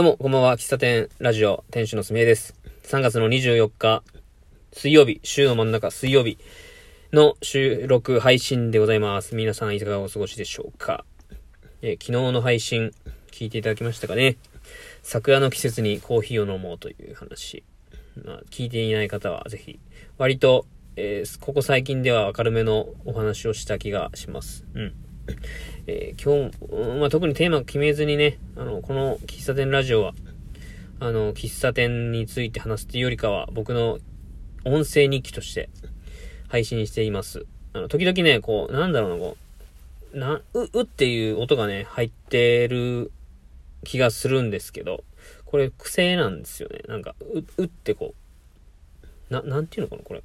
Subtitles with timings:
[0.00, 0.56] どうも、こんばんは。
[0.56, 2.54] 喫茶店ラジオ、店主のすみえです。
[2.84, 4.02] 3月の24日、
[4.72, 6.38] 水曜日、週の真ん中、水曜日
[7.12, 9.36] の収録配信でございます。
[9.36, 11.04] 皆さん、いかがお過ごしでしょうか？
[11.82, 12.94] え昨日の配信、
[13.30, 14.38] 聞いていただきましたかね？
[15.02, 17.62] 桜の季節にコーヒーを飲もうという話。
[18.24, 19.80] まあ、聞いていない方は、ぜひ、
[20.16, 20.64] 割と、
[20.96, 24.64] えーここ最近では明るめのお話をした気がします。
[24.72, 24.94] うん。
[25.86, 30.14] えー今日、まあ、特にテーマ決めずにね、あの、この喫茶店ラジオは、
[31.00, 33.98] あの、喫茶店について話すっていうよりかは、僕の
[34.64, 35.68] 音声日記として
[36.48, 37.46] 配信しています。
[37.72, 39.36] あの、時々ね、こう、なんだろうな、こ
[40.12, 43.10] う、な、う、うっていう音がね、入ってる
[43.84, 45.04] 気がするんですけど、
[45.46, 46.80] これ癖なんですよね。
[46.86, 48.14] なんか、う、うってこ
[49.30, 50.22] う、な、なんていうのかな、これ。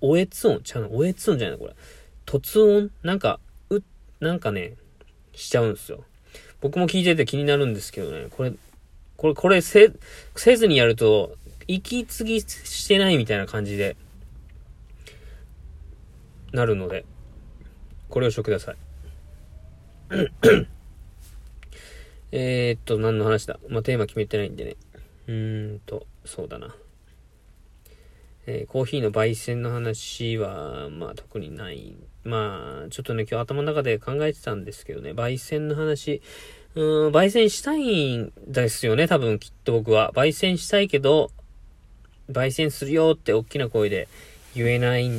[0.00, 0.62] おえつ音？
[0.62, 1.76] ちゃうのおえつ音じゃないのこれ。
[2.26, 2.90] 突音？
[3.02, 3.38] なんか、
[4.22, 4.76] なんかね、
[5.34, 6.04] しちゃうんですよ。
[6.60, 8.52] 僕も聞いてて気になるんですけどね、これ、
[9.16, 9.90] これ、これせ、
[10.36, 11.36] せずにやると、
[11.66, 13.96] 息継ぎしてないみたいな感じで、
[16.52, 17.04] なるので、
[18.10, 18.76] ご了承ください。
[22.30, 23.58] えっと、何の話だ？
[23.68, 24.76] まあ、テーマ決めてないんでね。
[25.26, 26.72] うーんと、そうだな。
[28.46, 31.96] えーコーヒーの焙煎の話は、まあ特にない。
[32.24, 36.22] まあ、ちょっとね、今日頭の中で考えてたんですけどね、焙煎の話、
[36.74, 40.12] うーん、焙煎したいんですよね、多分きっと僕は。
[40.14, 41.30] 焙煎したいけど、
[42.30, 44.08] 焙煎するよって大きな声で
[44.54, 45.10] 言えない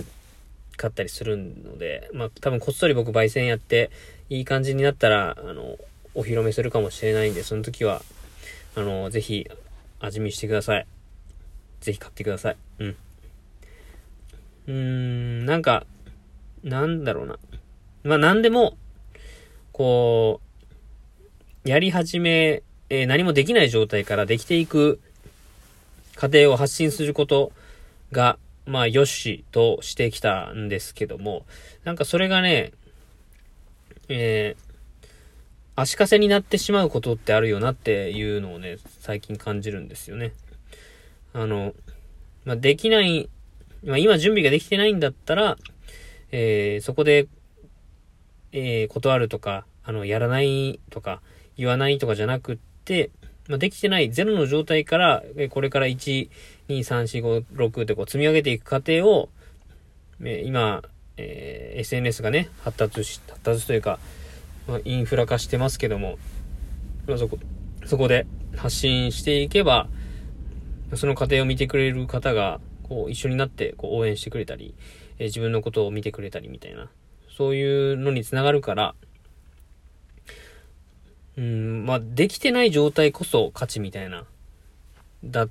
[0.78, 3.92] かったりするので、まあ多分こっそり僕焙煎やって、
[4.30, 5.78] いい感じになったら、あの、
[6.16, 8.02] お披露目するかもしれないんで、その時は、
[8.76, 9.48] あの、ぜひ、
[10.00, 10.88] 味見してください。
[11.82, 12.58] ぜひ買ってください。
[12.80, 12.88] うん。
[12.88, 15.86] うーん、なんか、
[16.64, 17.38] なんだろうな。
[18.04, 18.78] まあ、なんでも、
[19.72, 20.42] こ
[21.66, 25.00] う、やり始め、えー何もできない状態からできていく
[26.16, 27.52] 過程を発信すること
[28.12, 31.46] が、まあ、よしとしてきたんですけども、
[31.84, 32.72] なんかそれがね、
[34.10, 34.74] えー
[35.76, 40.34] 足かせになってしまうことってあるよなっていうのをね、最近感じるんですよね。
[41.34, 41.74] あの、
[42.46, 43.28] まあ、できない、
[43.84, 45.58] まあ、今準備ができてないんだったら、
[46.36, 47.28] えーそこで、
[48.52, 51.22] えー断るとか、あの、やらないとか、
[51.58, 53.12] 言わないとかじゃなくって、
[53.48, 56.30] まあ、できてないゼロの状態から、えこれから1、
[56.70, 59.30] 2、3、4、5、6ってこう積み上げていく過程を、
[60.24, 60.82] え今、
[61.18, 64.00] えー SNS がね、発達し、発達というか、
[64.68, 66.18] まあ、インフラ化してますけども、
[67.06, 67.38] まあ、そこ、
[67.86, 69.88] そこで発信していけば、
[70.96, 74.74] その過程を見てくれる方が、こう、一緒になって、こう、応援してくれたり、
[75.24, 76.90] え自分のことを見てくれたりみたいな、
[77.38, 78.94] そういうのにつながるから、
[81.38, 84.26] うん、まあ、できてない状態こそ勝ちみたいな、
[85.24, 85.48] だ、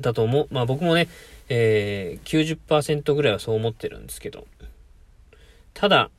[0.00, 0.48] だと思う。
[0.50, 1.08] まあ僕もね、
[1.48, 4.44] えー、90%ぐらいはそう思ってるんですけど、
[5.72, 6.10] ただ、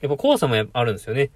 [0.00, 1.30] やっぱ怖さもあるんですよね。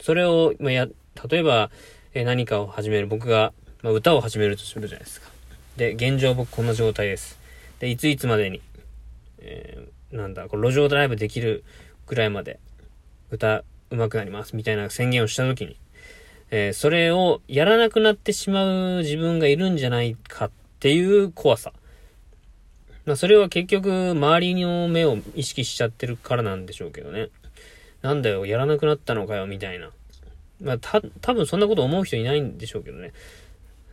[0.00, 0.86] それを、まあ、や、
[1.30, 1.70] 例えば、
[2.12, 5.30] え何かを始める、僕が、まあ、歌を始めるとするじゃないですか。
[5.78, 7.38] で、現状僕こんな状態です。
[7.80, 8.60] で、いついつまでに、
[9.42, 11.64] えーなんだ、これ路上ドライブできる
[12.06, 12.60] ぐらいまで、
[13.30, 15.76] 歌上手くなります、みたいな宣言をしたときに、
[16.50, 21.72] えーそれをやらなくなってしまう自分がいるんじゃないかっていう怖さ。
[23.04, 27.30] まあ、それは結局、周りの目を意識しちゃってるからなんでしょうけどね。
[28.00, 29.90] なんだよ、やらなくなったのかよ、みたいな。
[30.60, 33.12] まあ、た、多分そんなこと思う人いないんでしょうけどね。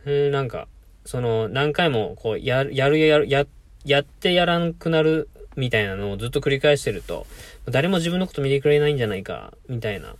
[0.04, 0.68] えーなんか、
[1.04, 3.46] その、何回も、こう、やる、やる、やる、や、
[3.84, 5.28] やってやらなくなる、
[5.60, 7.26] みたいなのをずっと繰り返してると、
[7.66, 10.16] 誰も自分のこと見てくれないんじゃないか、みたいな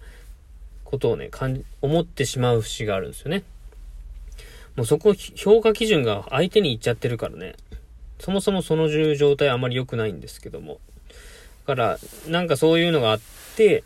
[0.85, 1.31] ことをね、
[1.81, 3.43] 思ってしまう節があるんですよね。
[4.77, 7.55] もうそこ、評価基準が相手に行っちゃってるからね。
[8.21, 10.79] そもそもその状態あまり良くないんですけども。
[11.67, 13.21] だから、なんかそういうのがあっ
[13.57, 13.83] て、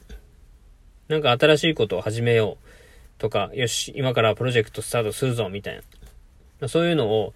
[1.09, 5.81] なんか新しいことを始めようとか、よし、今からプロジェクトスタートするぞ、みたい
[6.61, 6.69] な。
[6.69, 7.35] そういうのを、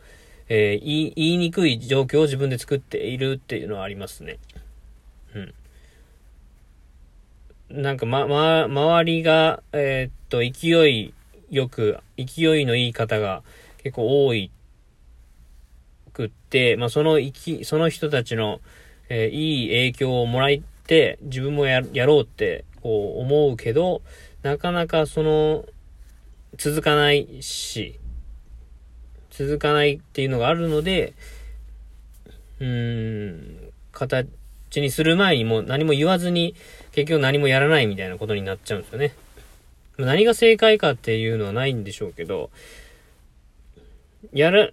[0.48, 4.38] えー言い、言いにくい状況を自分で作っているっていうのはありますね。
[5.34, 5.54] うん。
[7.82, 11.14] なんか、ま、ま、周りが、えーっと、勢い
[11.50, 13.42] よく、勢いのいい方が
[13.82, 14.50] 結構多い
[16.12, 18.60] くって、まあ、その生き、その人たちの、
[19.08, 20.50] えーいい影響をもらっ
[20.86, 24.02] て、自分もや、やろうって、こう思うけど、
[24.42, 25.64] なかなかその、
[26.56, 27.98] 続かないし、
[29.38, 31.14] 続かないっていうのがあるので、
[32.58, 34.26] うーん、形
[34.80, 36.56] にする前にもう何も言わずに、
[36.90, 39.14] 結局何もやらないみたいなことになっちゃうんですよね。
[39.96, 42.50] 何が正解かっていうのはないんでしょうけど、
[44.32, 44.70] やら、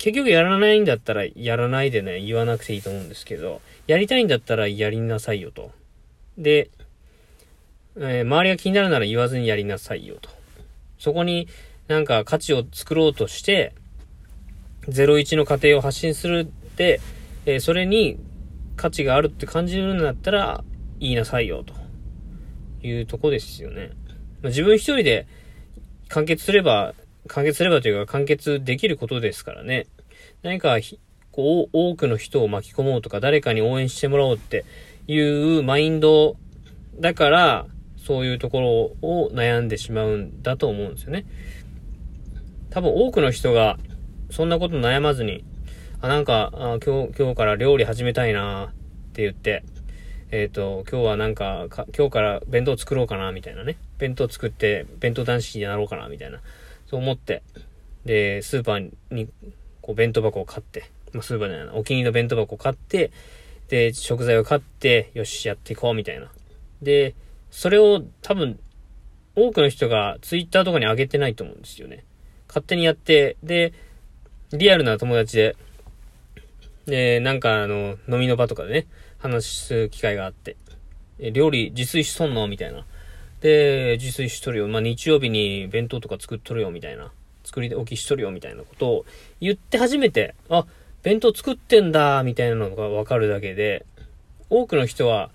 [0.00, 5.70] 結局やらないんだったらやらないでね、言わなくていいと思うんですけど、やりたいんだったらやりなさいよと。
[6.36, 6.68] で、
[7.96, 10.30] えー、周りが気になるなら言わずにやりなさいよと。
[10.98, 11.46] そこに
[11.88, 13.74] なんか価値を作ろうとして、
[14.88, 17.00] 01の過程を発信するって、
[17.46, 18.18] えー、それに
[18.76, 20.64] 価値があるって感じるんだったら
[21.00, 21.74] 言いなさいよと
[22.86, 23.90] いうとこですよね。
[24.42, 25.26] まあ、自分一人で
[26.08, 26.94] 完結すれば
[27.28, 29.86] 完結すればというか完結できることですからね。
[30.42, 30.78] 何か、
[31.30, 34.64] こう、多くの人を巻き込もうとか、誰かに応援してもらおうって
[35.06, 36.36] いうマインド
[36.98, 37.66] だから、
[38.04, 38.60] そういうとこ
[39.02, 41.26] ろを悩んでしまうんだと思うんですよね。
[42.70, 43.78] 多分多くの人が、
[44.30, 45.44] そんなこと悩まずに、
[46.00, 49.64] あ、なんか、あ今日、今日から料理始めたいなって言って、
[50.30, 51.66] えっ、ー、と、今日はなんか、
[51.96, 53.78] 今日から弁当作ろうかな、みたいなね。
[53.96, 56.40] 弁当作って、弁当男子になろうかな、みたいな。
[56.86, 57.42] そう思って、
[58.04, 59.28] で、スーパーに、
[59.80, 63.10] こう、弁当箱を買って、まあ、スーパーじゃない、お気に入りの弁当箱を買って、
[63.68, 66.30] で、食材を買って、よし、やっていこう、みたいな。
[66.82, 67.14] で、
[67.50, 68.60] それを多分、
[69.34, 72.04] 多くの人がツイッターとかに上げてないと思うんですよね。
[72.48, 73.72] 勝手にやって、で、
[74.52, 75.56] リアルな友達で、
[76.86, 78.86] で、なんかあの、飲みの場とかでね、
[79.18, 80.56] 話す機会があって、
[81.18, 82.84] 料理自炊しとんのみたいな。
[83.40, 84.68] で、自炊しとるよ。
[84.68, 87.12] まあ、日曜日に弁当とか作っとるよ、みたいな。
[87.44, 89.04] 作り置きしとるよ、みたいなことを
[89.40, 90.66] 言って初めて、あ、
[91.02, 93.84] 弁当作ってんだ、みたいなのがわかるだけで、
[94.50, 95.30] 多くの人は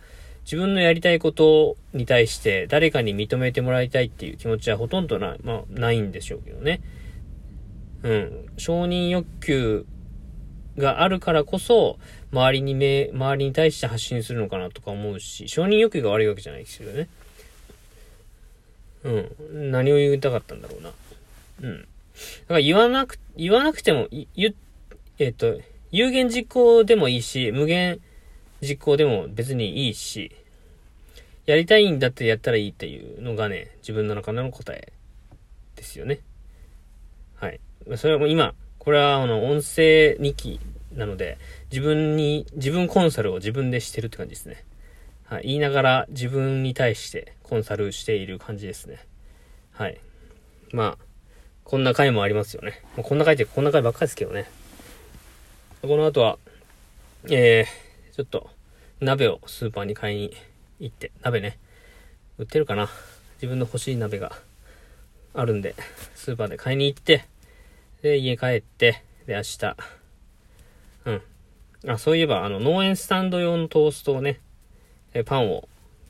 [0.46, 6.82] 自分のやりたいことに対して誰かに認めてもらいたいっていう気持ちはほとんどない、まあ、ないんでしょうけどね。
[8.04, 8.46] うん。
[8.58, 9.86] 承認欲求
[10.78, 11.98] があるからこそ、
[12.32, 17.08] 周りに目、周りに対して発信するのかなとか思うし、承認欲求が悪いわけじゃないですよね。
[19.04, 19.72] うん。
[19.72, 20.92] 何を言いたかったんだろうな。
[21.62, 21.82] うん。
[21.82, 21.88] だ
[22.48, 24.56] から言わなく、言わなくても、言、
[25.20, 25.60] えっ、と、
[25.92, 28.00] 有言実行でもいいし、無限
[28.62, 30.32] 実行でも別にいいし、
[31.46, 34.94] やりたいんだってやったらいいっていうのがね、自分の中の答え
[35.76, 36.20] ですよね。
[37.36, 37.60] はい。
[37.98, 40.60] それはもう今、これはあの、音声日記
[40.96, 41.38] なので、
[41.72, 44.64] 自分に、自分コンサルを自分でしてるって感じですね。
[45.26, 45.44] はい。
[45.44, 49.06] 言いながら自分に対してコンサルしている感じですね。
[49.72, 50.00] はい。
[50.72, 51.06] まあ、
[51.64, 52.82] こんな回もありますよね。
[52.96, 54.50] もうこんな回ってこんな回ばっかりですけどね。
[55.82, 56.38] この後は、
[57.30, 58.50] えー、ちょっと、
[59.00, 60.34] 鍋をスーパーに買いに
[60.80, 61.58] 行って、鍋ね、
[62.38, 62.90] 売ってるかな
[63.36, 64.34] 自分の欲しい鍋が
[65.34, 65.76] あるんで、
[66.16, 67.26] スーパーで買いに行って、
[68.04, 69.78] で、家帰って、で、明日、
[71.06, 71.22] うん。
[71.88, 74.42] あ、そういえば、あの、農園スタンド用のトーストをね、
[75.14, 75.70] えパンを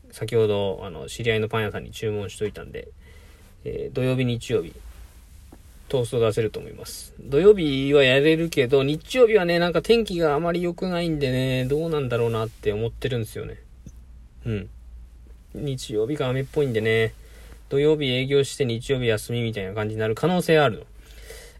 [0.10, 2.88] 先ほど、あの、知り合いのパン屋さんに注文しといたんで、
[3.64, 4.74] えー、土曜日、日曜日、
[5.88, 7.14] トースト出せると思います。
[7.20, 13.58] 土曜日はやれるけど、日曜日はね、なんか天気があまり良くないんでね、どうなんだろうなって思ってるんですよね。
[14.48, 14.70] うん。
[15.54, 17.14] 日曜日が雨っぽいんでね、
[17.70, 20.86] 土曜日営業して日曜日休みみたいな感じになる可能性あるの。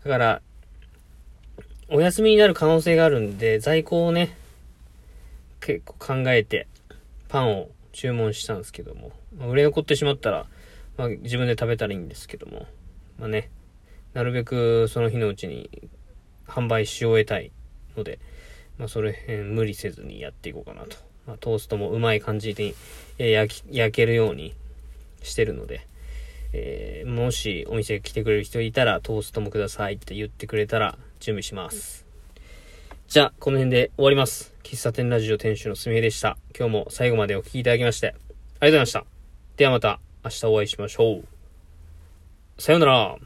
[0.04, 0.42] だから、
[1.90, 4.36] お休みになる可能性があるんで、在庫をね、
[5.60, 6.68] 結構考えて、
[7.30, 10.46] パンを注文したんですけども、まあ、売れ残ってしまったら、
[10.98, 12.68] まあ、自分で食べたらいいんですけども、
[13.18, 13.50] まあね、
[14.14, 15.70] なるべくその日のうちに
[16.48, 17.52] 販売し終えたい
[17.96, 18.20] ので、
[18.78, 20.98] まあ、それ辺無理せずにやっていこうかなと。
[21.26, 22.76] まあ、トーストもうまい感じに、
[23.18, 24.54] 焼き、焼けるように
[25.22, 25.88] してるので、
[26.54, 32.06] えー、もしお店来てくれる人いたらトーストもくださいって言ってくれたら準備します。
[33.08, 34.54] じゃあ、この辺で終わります。
[34.64, 36.38] 喫茶店ラジオ店主のすみれでした。
[36.58, 39.06] 今日も最後までお聴きいただきまして、ありがとうございました。
[39.58, 41.26] ではまた明日お会いしましょう。
[42.62, 43.18] さようなら。